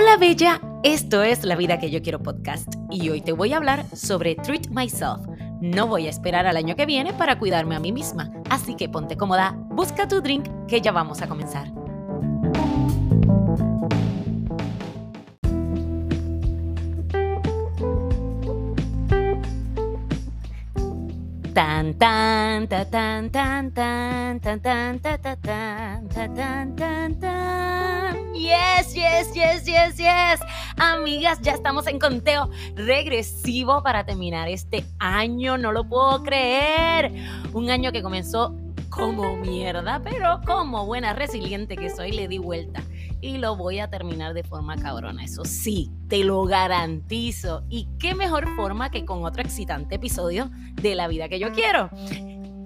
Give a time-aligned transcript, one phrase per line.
[0.00, 3.58] Hola Bella, esto es La Vida que yo quiero podcast y hoy te voy a
[3.58, 5.26] hablar sobre Treat Myself.
[5.60, 8.88] No voy a esperar al año que viene para cuidarme a mí misma, así que
[8.88, 11.79] ponte cómoda, busca tu drink que ya vamos a comenzar.
[22.00, 28.16] Tan tan ta tan tan tan tan tan ta ta tan ta tan tan tan.
[28.32, 30.40] Yes, yes, yes, yes, yes.
[30.78, 37.12] Amigas, ya estamos en conteo regresivo para terminar este año, no lo puedo creer.
[37.52, 38.56] Un año que comenzó
[38.88, 42.82] como mierda, pero como buena resiliente que soy, le di vuelta
[43.20, 45.24] y lo voy a terminar de forma cabrona.
[45.24, 47.64] Eso sí, te lo garantizo.
[47.68, 51.90] Y qué mejor forma que con otro excitante episodio de La vida que yo quiero.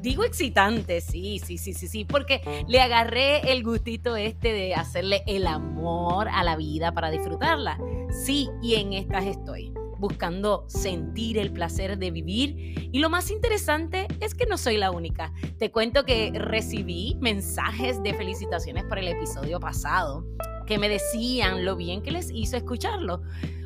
[0.00, 5.22] Digo excitante, sí, sí, sí, sí, sí, porque le agarré el gustito este de hacerle
[5.28, 7.78] el amor a la vida para disfrutarla.
[8.24, 12.90] Sí, y en estas estoy buscando sentir el placer de vivir.
[12.92, 15.32] Y lo más interesante es que no soy la única.
[15.58, 20.26] Te cuento que recibí mensajes de felicitaciones por el episodio pasado
[20.66, 23.22] que me decían lo bien que les hizo escucharlo.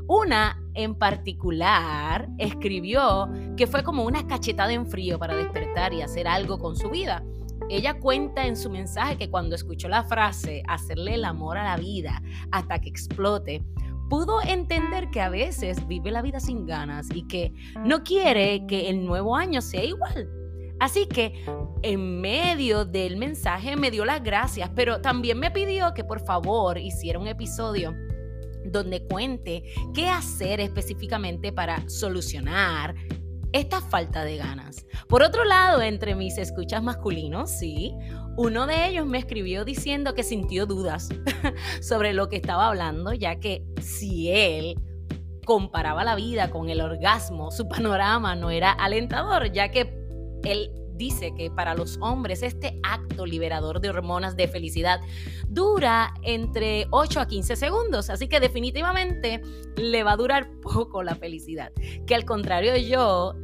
[0.08, 6.28] Una en particular escribió que fue como una cachetada en frío para despertar y hacer
[6.28, 7.24] algo con su vida.
[7.68, 11.76] Ella cuenta en su mensaje que cuando escuchó la frase hacerle el amor a la
[11.76, 12.22] vida
[12.52, 13.64] hasta que explote,
[14.08, 17.52] pudo entender que a veces vive la vida sin ganas y que
[17.84, 20.28] no quiere que el nuevo año sea igual.
[20.78, 21.44] Así que
[21.82, 26.78] en medio del mensaje me dio las gracias, pero también me pidió que por favor
[26.78, 27.94] hiciera un episodio
[28.64, 29.62] donde cuente
[29.94, 32.94] qué hacer específicamente para solucionar
[33.52, 34.86] esta falta de ganas.
[35.08, 37.94] Por otro lado, entre mis escuchas masculinos, sí,
[38.36, 41.08] uno de ellos me escribió diciendo que sintió dudas
[41.80, 44.78] sobre lo que estaba hablando, ya que si él
[45.46, 50.05] comparaba la vida con el orgasmo, su panorama no era alentador, ya que
[50.52, 55.00] él dice que para los hombres este acto liberador de hormonas de felicidad
[55.48, 59.42] dura entre 8 a 15 segundos, así que definitivamente
[59.76, 61.72] le va a durar poco la felicidad.
[62.06, 63.34] Que al contrario yo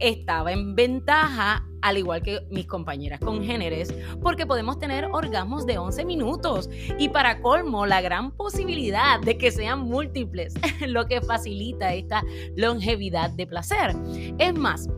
[0.00, 6.04] estaba en ventaja al igual que mis compañeras congéneres, porque podemos tener orgasmos de 11
[6.04, 10.54] minutos y para colmo la gran posibilidad de que sean múltiples,
[10.86, 12.24] lo que facilita esta
[12.56, 13.94] longevidad de placer.
[14.38, 14.88] Es más,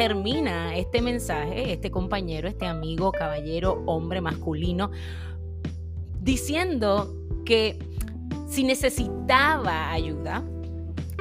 [0.00, 4.90] termina este mensaje, este compañero, este amigo, caballero, hombre masculino,
[6.22, 7.78] diciendo que
[8.48, 10.42] si necesitaba ayuda,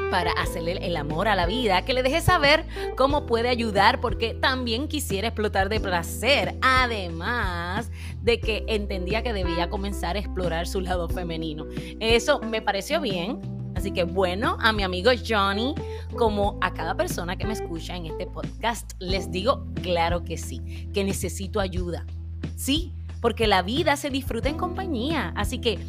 [0.09, 4.33] para hacerle el amor a la vida, que le deje saber cómo puede ayudar porque
[4.33, 7.91] también quisiera explotar de placer, además
[8.21, 11.67] de que entendía que debía comenzar a explorar su lado femenino.
[11.99, 15.73] Eso me pareció bien, Así que bueno, a mi amigo Johnny,
[16.17, 20.89] como a cada persona que me escucha en este podcast, les digo, claro que sí,
[20.93, 22.05] que necesito ayuda.
[22.57, 25.31] Sí, porque la vida se disfruta en compañía.
[25.37, 25.79] Así que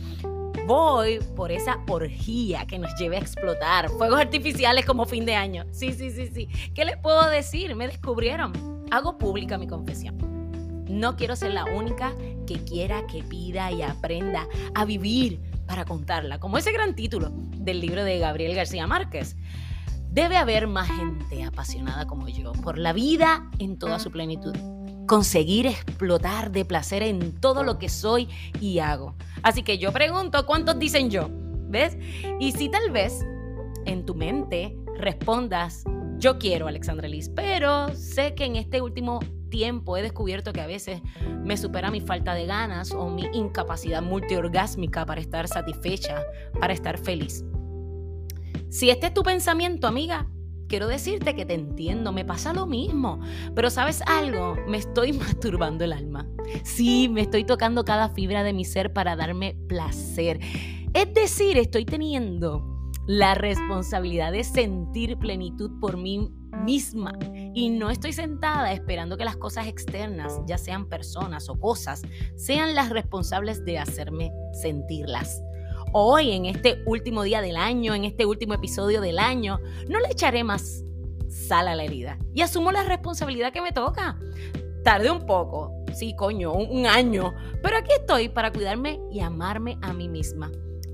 [0.69, 3.89] voy por esa orgía que nos lleve a explotar.
[3.89, 5.65] Fuegos artificiales como fin de año.
[5.73, 6.47] Sí, sí, sí, sí.
[6.73, 7.75] ¿Qué les puedo decir?
[7.75, 8.53] Me descubrieron.
[8.93, 10.17] Hago pública mi confesión.
[10.89, 12.13] No quiero ser la única
[12.47, 14.47] que quiera, que pida y aprenda
[14.77, 19.37] a vivir para contarla, como ese gran título del libro de Gabriel García Márquez.
[20.11, 24.57] Debe haber más gente apasionada como yo por la vida en toda su plenitud.
[25.07, 28.29] Conseguir explotar de placer en todo lo que soy
[28.61, 29.15] y hago.
[29.43, 31.29] Así que yo pregunto, ¿cuántos dicen yo?
[31.69, 31.97] ¿Ves?
[32.41, 33.25] Y si tal vez
[33.87, 35.85] en tu mente respondas,
[36.19, 39.21] yo quiero, Alexandra Liz, pero sé que en este último
[39.51, 41.03] tiempo he descubierto que a veces
[41.45, 46.23] me supera mi falta de ganas o mi incapacidad multiorgásmica para estar satisfecha,
[46.59, 47.45] para estar feliz.
[48.71, 50.29] Si este es tu pensamiento, amiga,
[50.69, 53.21] quiero decirte que te entiendo, me pasa lo mismo.
[53.55, 56.27] Pero sabes algo, me estoy masturbando el alma.
[56.63, 60.39] Sí, me estoy tocando cada fibra de mi ser para darme placer.
[60.95, 62.65] Es decir, estoy teniendo
[63.07, 66.31] la responsabilidad de sentir plenitud por mí
[66.65, 67.13] misma
[67.55, 72.03] y no estoy sentada esperando que las cosas externas, ya sean personas o cosas,
[72.37, 75.43] sean las responsables de hacerme sentirlas.
[75.93, 79.59] Hoy, en este último día del año, en este último episodio del año,
[79.89, 80.85] no le echaré más
[81.29, 84.19] sal a la herida y asumo la responsabilidad que me toca.
[84.85, 89.93] Tardé un poco, sí, coño, un, año, pero aquí estoy para cuidarme y amarme a
[89.93, 90.51] mí misma.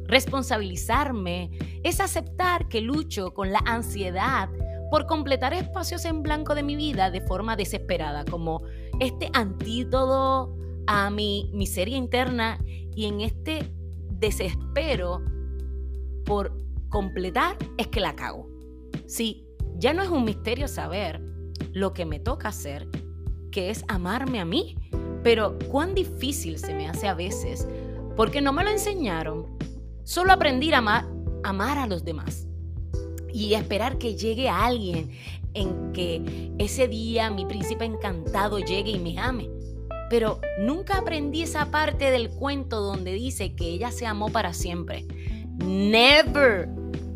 [0.06, 1.50] Responsabilizarme
[1.82, 4.48] es aceptar que lucho con la ansiedad
[4.90, 8.62] por completar espacios en blanco de mi vida de forma desesperada, como
[9.00, 10.56] este antídoto
[10.86, 12.58] a mi miseria interna
[12.94, 13.72] y en este
[14.10, 15.22] desespero
[16.24, 16.56] por
[16.88, 18.48] completar es que la cago.
[19.06, 19.46] Sí,
[19.76, 21.20] ya no es un misterio saber
[21.72, 22.88] lo que me toca hacer,
[23.50, 24.76] que es amarme a mí,
[25.22, 27.66] pero cuán difícil se me hace a veces
[28.16, 29.58] porque no me lo enseñaron.
[30.04, 31.06] Solo aprendí a amar,
[31.42, 32.45] amar a los demás
[33.36, 35.10] y esperar que llegue alguien
[35.52, 39.50] en que ese día mi príncipe encantado llegue y me ame.
[40.08, 45.04] Pero nunca aprendí esa parte del cuento donde dice que ella se amó para siempre.
[45.58, 46.68] Never.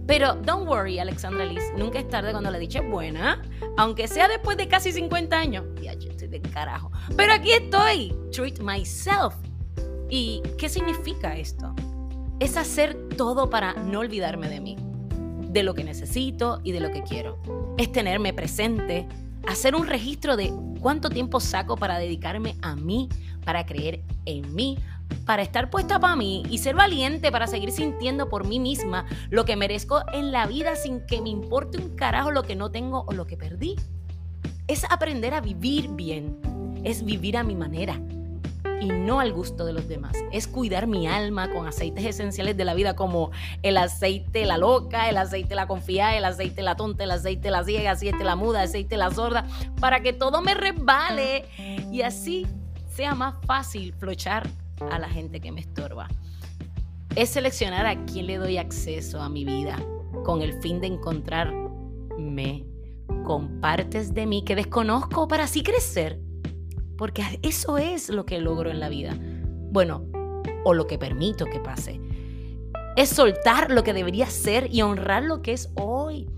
[0.06, 3.40] Pero don't worry, Alexandra Liz, nunca es tarde cuando la dicha es buena,
[3.78, 5.64] aunque sea después de casi 50 años.
[5.80, 6.90] Ya, yo estoy de carajo.
[7.16, 9.34] Pero aquí estoy, treat myself.
[10.10, 11.74] ¿Y qué significa esto?
[12.40, 14.76] Es hacer todo para no olvidarme de mí,
[15.52, 17.38] de lo que necesito y de lo que quiero.
[17.76, 19.06] Es tenerme presente,
[19.46, 23.08] hacer un registro de cuánto tiempo saco para dedicarme a mí,
[23.44, 24.78] para creer en mí,
[25.26, 29.44] para estar puesta para mí y ser valiente para seguir sintiendo por mí misma lo
[29.44, 33.04] que merezco en la vida sin que me importe un carajo lo que no tengo
[33.06, 33.76] o lo que perdí.
[34.68, 36.38] Es aprender a vivir bien,
[36.84, 38.00] es vivir a mi manera
[38.80, 40.16] y no al gusto de los demás.
[40.32, 43.30] Es cuidar mi alma con aceites esenciales de la vida como
[43.62, 47.64] el aceite la loca, el aceite la confiada, el aceite la tonta, el aceite la
[47.64, 49.46] ciega, el aceite la muda, el aceite la sorda,
[49.80, 51.44] para que todo me resbale
[51.90, 52.46] y así
[52.88, 54.48] sea más fácil flochar
[54.90, 56.08] a la gente que me estorba.
[57.16, 59.76] Es seleccionar a quién le doy acceso a mi vida
[60.24, 62.64] con el fin de encontrarme
[63.24, 66.20] con partes de mí que desconozco para así crecer.
[67.00, 69.16] Porque eso es lo que logro en la vida.
[69.18, 70.04] Bueno,
[70.64, 71.98] o lo que permito que pase.
[72.94, 76.28] Es soltar lo que debería ser y honrar lo que es hoy.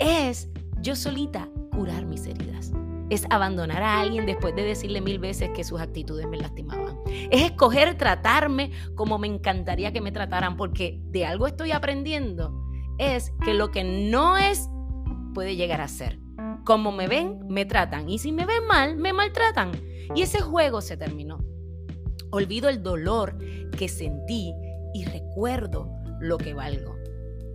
[0.00, 0.48] Es
[0.80, 2.72] yo solita curar mis heridas
[3.14, 6.98] es abandonar a alguien después de decirle mil veces que sus actitudes me lastimaban.
[7.30, 12.58] Es escoger tratarme como me encantaría que me trataran, porque de algo estoy aprendiendo.
[12.96, 14.70] Es que lo que no es
[15.34, 16.21] puede llegar a ser.
[16.64, 18.08] Como me ven, me tratan.
[18.08, 19.72] Y si me ven mal, me maltratan.
[20.14, 21.38] Y ese juego se terminó.
[22.30, 23.36] Olvido el dolor
[23.76, 24.52] que sentí
[24.94, 26.96] y recuerdo lo que valgo.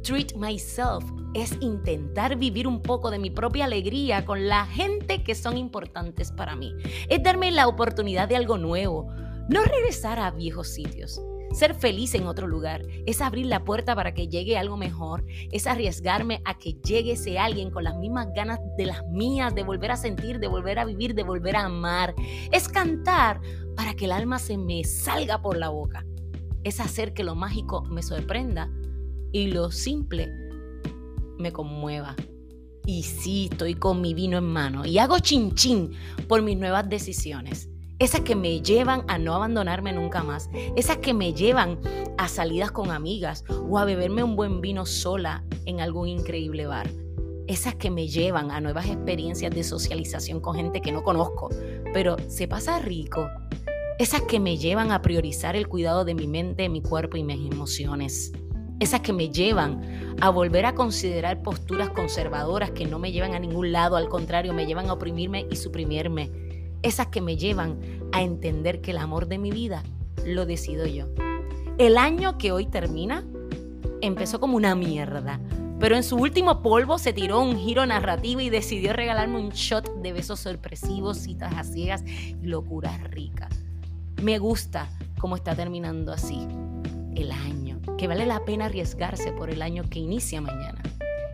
[0.03, 5.35] Treat myself es intentar vivir un poco de mi propia alegría con la gente que
[5.35, 6.73] son importantes para mí.
[7.09, 9.07] Es darme la oportunidad de algo nuevo,
[9.49, 11.21] no regresar a viejos sitios.
[11.53, 15.65] Ser feliz en otro lugar es abrir la puerta para que llegue algo mejor, es
[15.65, 19.91] arriesgarme a que llegue ese alguien con las mismas ganas de las mías, de volver
[19.91, 22.13] a sentir, de volver a vivir, de volver a amar.
[22.51, 23.41] Es cantar
[23.75, 26.05] para que el alma se me salga por la boca.
[26.63, 28.69] Es hacer que lo mágico me sorprenda
[29.31, 30.31] y lo simple
[31.37, 32.15] me conmueva.
[32.85, 35.91] Y sí, estoy con mi vino en mano y hago chin chin
[36.27, 37.69] por mis nuevas decisiones.
[37.99, 40.51] Esas que me llevan a no abandonarme nunca más.
[40.75, 41.79] Esas que me llevan
[42.19, 46.87] a salidas con amigas o a beberme un buen vino sola en algún increíble bar.
[47.47, 51.49] Esas que me llevan a nuevas experiencias de socialización con gente que no conozco,
[51.91, 53.27] pero se pasa rico.
[53.97, 57.51] Esas que me llevan a priorizar el cuidado de mi mente, mi cuerpo y mis
[57.51, 58.31] emociones
[58.79, 63.39] esas que me llevan a volver a considerar posturas conservadoras que no me llevan a
[63.39, 66.29] ningún lado, al contrario, me llevan a oprimirme y suprimirme,
[66.81, 67.79] esas que me llevan
[68.11, 69.83] a entender que el amor de mi vida
[70.25, 71.07] lo decido yo.
[71.77, 73.23] El año que hoy termina
[74.01, 75.39] empezó como una mierda,
[75.79, 80.01] pero en su último polvo se tiró un giro narrativo y decidió regalarme un shot
[80.01, 83.63] de besos sorpresivos, citas a ciegas y locuras ricas.
[84.21, 86.47] Me gusta cómo está terminando así
[87.15, 90.81] el año que vale la pena arriesgarse por el año que inicia mañana.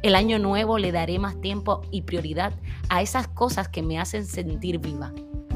[0.03, 2.51] El año nuevo le daré más tiempo y prioridad
[2.89, 5.13] a esas cosas que me hacen sentir viva,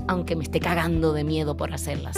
[0.07, 2.17] aunque me esté cagando de miedo por hacerlas.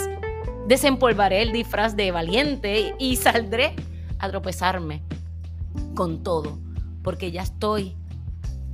[0.68, 3.74] Desempolvaré el disfraz de valiente y saldré
[4.20, 5.02] a tropezarme
[5.96, 6.60] con todo,
[7.02, 7.96] porque ya estoy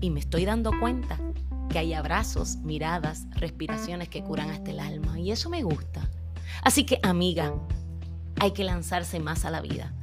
[0.03, 1.19] y me estoy dando cuenta
[1.71, 6.11] que hay abrazos, miradas, respiraciones que curan hasta el alma y eso me gusta.
[6.61, 7.55] Así que amiga,
[8.39, 9.95] hay que lanzarse más a la vida,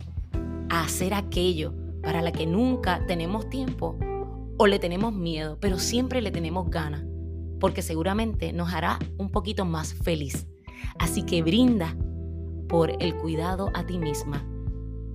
[0.72, 3.98] a hacer aquello para la que nunca tenemos tiempo
[4.58, 7.04] o le tenemos miedo, pero siempre le tenemos ganas,
[7.60, 10.48] porque seguramente nos hará un poquito más feliz.
[11.00, 11.96] Así que brinda
[12.68, 14.46] por el cuidado a ti misma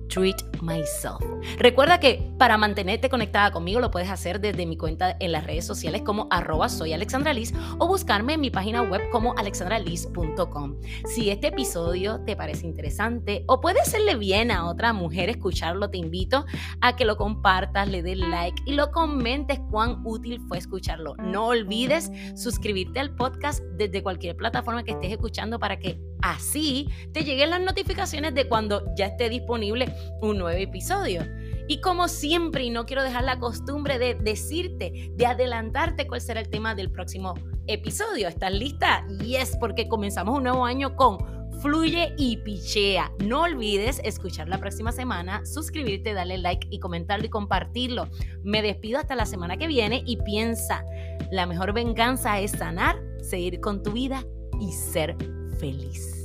[0.09, 1.23] Treat Myself.
[1.57, 5.65] Recuerda que para mantenerte conectada conmigo lo puedes hacer desde mi cuenta en las redes
[5.65, 7.29] sociales como arroba soy Alexandra
[7.77, 10.75] o buscarme en mi página web como alexandraliz.com.
[11.05, 15.97] Si este episodio te parece interesante o puede serle bien a otra mujer escucharlo, te
[15.97, 16.45] invito
[16.81, 21.15] a que lo compartas, le des like y lo comentes cuán útil fue escucharlo.
[21.17, 27.23] No olvides suscribirte al podcast desde cualquier plataforma que estés escuchando para que Así te
[27.23, 31.23] lleguen las notificaciones de cuando ya esté disponible un nuevo episodio.
[31.67, 36.39] Y como siempre, y no quiero dejar la costumbre de decirte, de adelantarte cuál será
[36.41, 37.35] el tema del próximo
[37.67, 38.27] episodio.
[38.27, 39.05] ¿Estás lista?
[39.23, 41.19] Yes, porque comenzamos un nuevo año con
[41.61, 43.11] Fluye y Pichea.
[43.23, 48.07] No olvides escuchar la próxima semana, suscribirte, darle like y comentarlo y compartirlo.
[48.43, 50.83] Me despido hasta la semana que viene y piensa,
[51.31, 54.25] la mejor venganza es sanar, seguir con tu vida
[54.59, 55.15] y ser
[55.59, 56.18] feliz.